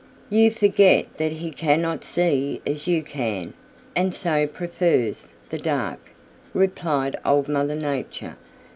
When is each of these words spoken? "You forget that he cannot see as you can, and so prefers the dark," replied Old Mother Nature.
"You 0.31 0.49
forget 0.49 1.17
that 1.17 1.33
he 1.33 1.51
cannot 1.51 2.03
see 2.03 2.59
as 2.65 2.87
you 2.87 3.03
can, 3.03 3.53
and 3.95 4.15
so 4.15 4.47
prefers 4.47 5.27
the 5.51 5.59
dark," 5.59 5.99
replied 6.55 7.19
Old 7.23 7.47
Mother 7.47 7.75
Nature. 7.75 8.35